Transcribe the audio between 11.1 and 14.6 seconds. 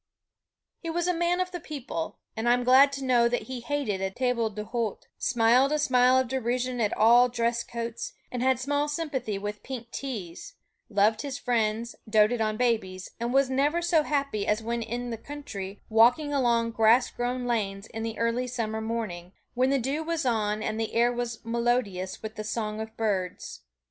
his friends, doted on babies, and was never so happy